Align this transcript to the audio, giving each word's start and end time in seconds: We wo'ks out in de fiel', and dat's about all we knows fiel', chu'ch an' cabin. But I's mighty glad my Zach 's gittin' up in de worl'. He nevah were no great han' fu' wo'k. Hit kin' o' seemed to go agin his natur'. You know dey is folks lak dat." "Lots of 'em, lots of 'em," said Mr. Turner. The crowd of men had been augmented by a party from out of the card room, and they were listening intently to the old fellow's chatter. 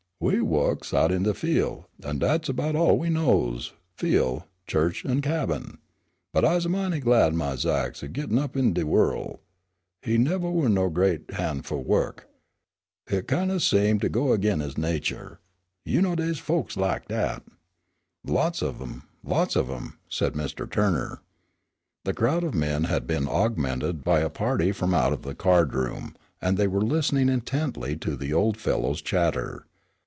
We 0.23 0.39
wo'ks 0.39 0.93
out 0.93 1.11
in 1.11 1.23
de 1.23 1.33
fiel', 1.33 1.89
and 2.03 2.19
dat's 2.19 2.47
about 2.47 2.75
all 2.75 2.95
we 2.99 3.09
knows 3.09 3.73
fiel', 3.97 4.45
chu'ch 4.67 5.03
an' 5.03 5.19
cabin. 5.23 5.79
But 6.31 6.45
I's 6.45 6.67
mighty 6.67 6.99
glad 6.99 7.33
my 7.33 7.55
Zach 7.55 7.95
's 7.95 8.01
gittin' 8.01 8.37
up 8.37 8.55
in 8.55 8.71
de 8.71 8.83
worl'. 8.85 9.39
He 10.03 10.19
nevah 10.19 10.51
were 10.51 10.69
no 10.69 10.89
great 10.89 11.31
han' 11.31 11.63
fu' 11.63 11.77
wo'k. 11.79 12.23
Hit 13.07 13.27
kin' 13.27 13.49
o' 13.49 13.57
seemed 13.57 14.01
to 14.01 14.09
go 14.09 14.31
agin 14.31 14.59
his 14.59 14.77
natur'. 14.77 15.39
You 15.85 16.03
know 16.03 16.13
dey 16.13 16.27
is 16.29 16.37
folks 16.37 16.77
lak 16.77 17.07
dat." 17.07 17.41
"Lots 18.23 18.61
of 18.61 18.79
'em, 18.79 19.01
lots 19.23 19.55
of 19.55 19.71
'em," 19.71 19.97
said 20.07 20.33
Mr. 20.33 20.69
Turner. 20.69 21.21
The 22.05 22.13
crowd 22.13 22.43
of 22.43 22.53
men 22.53 22.83
had 22.83 23.07
been 23.07 23.27
augmented 23.27 24.03
by 24.03 24.19
a 24.19 24.29
party 24.29 24.71
from 24.71 24.93
out 24.93 25.13
of 25.13 25.23
the 25.23 25.33
card 25.33 25.73
room, 25.73 26.15
and 26.39 26.57
they 26.57 26.67
were 26.67 26.83
listening 26.83 27.27
intently 27.27 27.95
to 27.97 28.15
the 28.15 28.31
old 28.31 28.57
fellow's 28.57 29.01
chatter. 29.01 29.65